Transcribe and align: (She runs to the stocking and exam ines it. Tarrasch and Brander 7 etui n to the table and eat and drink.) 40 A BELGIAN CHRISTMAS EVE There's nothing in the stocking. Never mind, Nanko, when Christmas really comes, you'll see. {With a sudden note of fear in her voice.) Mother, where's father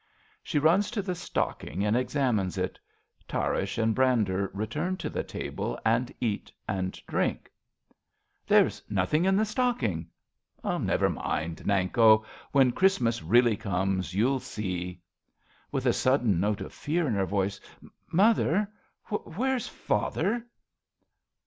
(She 0.41 0.57
runs 0.57 0.89
to 0.89 1.03
the 1.03 1.13
stocking 1.13 1.85
and 1.85 1.95
exam 1.95 2.39
ines 2.39 2.57
it. 2.57 2.79
Tarrasch 3.27 3.77
and 3.77 3.93
Brander 3.93 4.47
7 4.51 4.59
etui 4.65 4.87
n 4.87 4.97
to 4.97 5.09
the 5.11 5.23
table 5.23 5.77
and 5.85 6.11
eat 6.19 6.51
and 6.67 6.99
drink.) 7.05 7.43
40 7.45 7.45
A 7.45 7.49
BELGIAN 7.49 7.87
CHRISTMAS 8.65 8.81
EVE 8.81 8.87
There's 8.87 8.91
nothing 8.95 9.25
in 9.25 9.35
the 9.35 9.45
stocking. 9.45 10.09
Never 10.63 11.07
mind, 11.11 11.57
Nanko, 11.67 12.25
when 12.51 12.71
Christmas 12.71 13.21
really 13.21 13.55
comes, 13.55 14.15
you'll 14.15 14.39
see. 14.39 14.99
{With 15.71 15.85
a 15.85 15.93
sudden 15.93 16.39
note 16.39 16.61
of 16.61 16.73
fear 16.73 17.05
in 17.05 17.13
her 17.13 17.27
voice.) 17.27 17.61
Mother, 18.11 18.73
where's 19.09 19.67
father 19.67 20.47